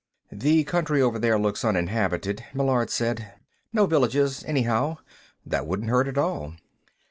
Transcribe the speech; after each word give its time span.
"The 0.31 0.63
country 0.63 0.99
over 0.99 1.19
there 1.19 1.37
looks 1.37 1.63
uninhabited," 1.63 2.43
Meillard 2.55 2.89
said. 2.89 3.33
"No 3.71 3.85
villages, 3.85 4.43
anyhow. 4.45 4.97
That 5.45 5.67
wouldn't 5.67 5.91
hurt, 5.91 6.07
at 6.07 6.17
all." 6.17 6.55